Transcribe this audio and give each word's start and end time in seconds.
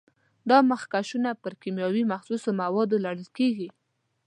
دا 0.49 0.57
مخکشونه 0.71 1.29
پر 1.41 1.53
کیمیاوي 1.61 2.03
مخصوصو 2.13 2.49
موادو 2.61 3.01
لړل 3.05 3.27
کېږي. 3.37 3.67